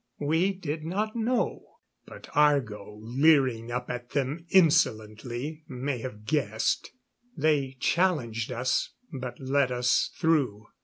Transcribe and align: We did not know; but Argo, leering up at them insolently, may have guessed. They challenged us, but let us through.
We 0.19 0.53
did 0.53 0.83
not 0.83 1.15
know; 1.15 1.73
but 2.07 2.27
Argo, 2.33 2.97
leering 3.03 3.71
up 3.71 3.87
at 3.91 4.09
them 4.09 4.47
insolently, 4.49 5.63
may 5.67 5.99
have 5.99 6.25
guessed. 6.25 6.89
They 7.37 7.77
challenged 7.79 8.51
us, 8.51 8.95
but 9.13 9.39
let 9.39 9.69
us 9.71 10.09
through. 10.17 10.65